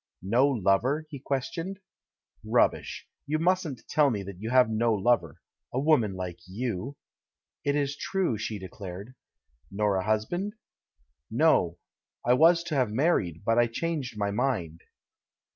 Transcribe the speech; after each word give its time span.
"Xo 0.25 0.59
lover?" 0.65 1.05
he 1.11 1.19
questioned. 1.19 1.79
"Rubbish, 2.43 3.07
you 3.27 3.37
mustn't 3.37 3.87
tell 3.87 4.09
me 4.09 4.23
that 4.23 4.39
you 4.41 4.49
have 4.49 4.67
no 4.67 4.95
lover— 4.95 5.41
a 5.75 5.79
woman 5.79 6.15
like 6.15 6.39
you!" 6.47 6.97
*'It 7.63 7.75
is 7.75 7.95
true," 7.95 8.35
she 8.35 8.57
declared. 8.57 9.13
"Xor 9.71 9.99
a 9.99 10.03
husband?" 10.03 10.53
"Xo; 11.31 11.77
I 12.25 12.33
was 12.33 12.63
to 12.63 12.75
have 12.75 12.89
married, 12.89 13.43
but 13.45 13.59
I 13.59 13.67
changed 13.67 14.17
my 14.17 14.31
mind." 14.31 14.81